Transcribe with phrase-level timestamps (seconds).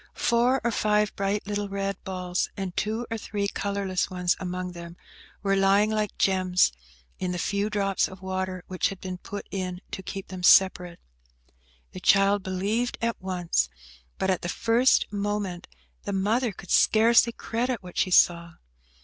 [0.17, 4.97] Four or five bright little red balls, and two or three colourless ones among them,
[5.43, 6.71] were lying like gems
[7.19, 10.99] in the few drops of water which had been put in to keep them separate.
[11.91, 13.69] The child believed at once,
[14.17, 15.67] but at the first moment
[16.01, 18.53] the mother could scarcely credit what she saw.